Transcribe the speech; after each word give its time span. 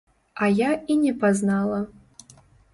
А 0.45 0.47
я 0.59 0.71
і 0.95 0.97
не 1.03 1.13
пазнала. 1.25 1.81